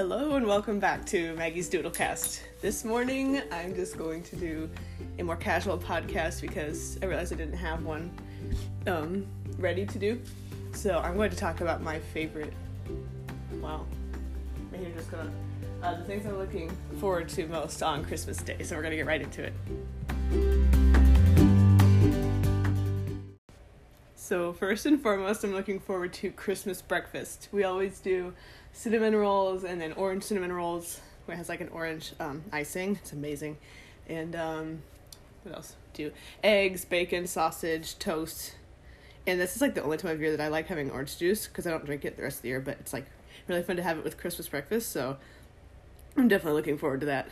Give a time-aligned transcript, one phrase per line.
[0.00, 2.40] Hello and welcome back to Maggie's Doodlecast.
[2.62, 4.70] This morning I'm just going to do
[5.18, 8.10] a more casual podcast because I realized I didn't have one
[8.86, 9.26] um,
[9.58, 10.18] ready to do.
[10.72, 12.54] So I'm going to talk about my favorite.
[13.60, 13.84] Wow.
[14.72, 15.30] Maybe you're just gonna.
[15.82, 18.62] Uh, the things I'm looking forward to most on Christmas Day.
[18.62, 20.59] So we're gonna get right into it.
[24.30, 27.48] So first and foremost, I'm looking forward to Christmas breakfast.
[27.50, 28.32] We always do
[28.72, 33.00] cinnamon rolls and then orange cinnamon rolls where it has like an orange um, icing.
[33.02, 33.56] It's amazing.
[34.08, 34.82] And um,
[35.42, 35.74] what else?
[35.94, 36.12] Do
[36.44, 38.54] eggs, bacon, sausage, toast.
[39.26, 41.48] And this is like the only time of year that I like having orange juice
[41.48, 42.60] because I don't drink it the rest of the year.
[42.60, 43.06] But it's like
[43.48, 44.92] really fun to have it with Christmas breakfast.
[44.92, 45.16] So
[46.16, 47.30] I'm definitely looking forward to that.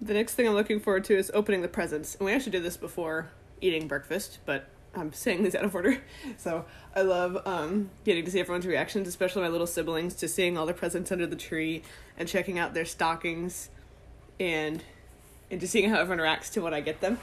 [0.00, 2.14] The next thing I'm looking forward to is opening the presents.
[2.14, 3.28] And we actually did this before
[3.60, 5.98] eating breakfast, but I'm saying these out of order.
[6.36, 6.64] So
[6.96, 10.66] I love um, getting to see everyone's reactions, especially my little siblings, to seeing all
[10.66, 11.82] the presents under the tree
[12.16, 13.68] and checking out their stockings
[14.38, 14.82] and
[15.50, 17.18] and just seeing how everyone reacts to what I get them.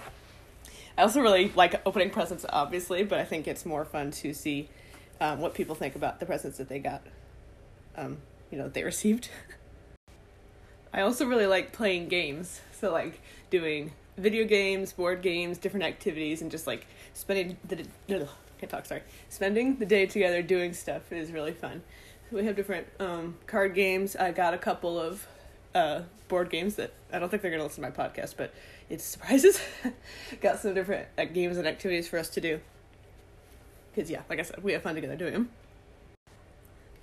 [0.98, 4.70] I also really like opening presents, obviously, but I think it's more fun to see
[5.22, 7.02] um, what people think about the presents that they got,
[7.96, 8.18] um,
[8.52, 9.30] you know, that they received.
[10.94, 12.62] I also really like playing games.
[12.80, 18.28] So, like, doing video games, board games, different activities, and just like spending the ugh,
[18.60, 18.86] can't talk.
[18.86, 21.84] Sorry, spending the day together doing stuff is really fun.
[22.32, 24.16] We have different um, card games.
[24.16, 25.26] I got a couple of
[25.74, 28.54] uh, board games that I don't think they're gonna listen to my podcast, but
[28.90, 29.62] it surprises.
[30.42, 32.60] got some different uh, games and activities for us to do.
[33.96, 35.50] Cause yeah, like I said, we have fun together doing them.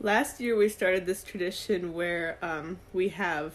[0.01, 3.55] Last year we started this tradition where um, we have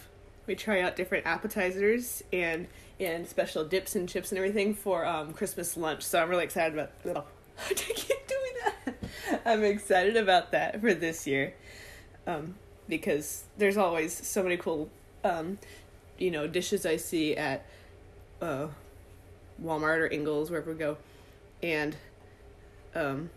[0.50, 2.68] we try out different appetizers and
[3.00, 6.02] and special dips and chips and everything for um, Christmas lunch.
[6.04, 6.92] So I'm really excited about.
[7.06, 7.24] Oh,
[7.70, 8.96] I keep doing that.
[9.46, 11.54] I'm excited about that for this year,
[12.28, 12.56] um,
[12.90, 14.90] because there's always so many cool,
[15.24, 15.60] um,
[16.18, 17.66] you know, dishes I see at
[18.42, 18.68] uh,
[19.64, 20.98] Walmart or Ingles wherever we go,
[21.62, 21.96] and
[22.96, 23.30] um,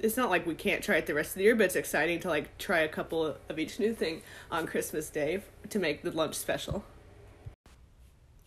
[0.00, 2.20] it's not like we can't try it the rest of the year, but it's exciting
[2.20, 6.10] to like try a couple of each new thing on Christmas Day to make the
[6.10, 6.84] lunch special.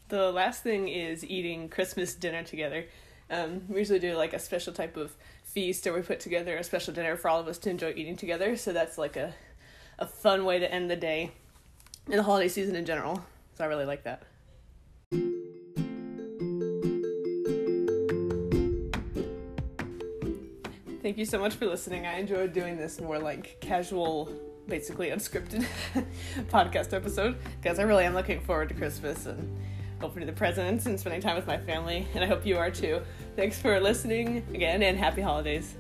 [0.10, 2.86] The last thing is eating Christmas dinner together.
[3.30, 6.64] Um, we usually do like a special type of feast, or we put together a
[6.64, 8.58] special dinner for all of us to enjoy eating together.
[8.58, 9.34] So that's like a
[10.00, 11.32] a fun way to end the day
[12.08, 13.24] and the holiday season in general.
[13.56, 14.24] So I really like that.
[21.02, 22.06] Thank you so much for listening.
[22.06, 24.32] I enjoyed doing this more like casual,
[24.68, 25.66] basically unscripted
[26.50, 29.58] podcast episode because I really am looking forward to Christmas and
[30.04, 32.08] opening the presents and spending time with my family.
[32.14, 33.02] And I hope you are too.
[33.36, 35.76] Thanks for listening again and happy holidays.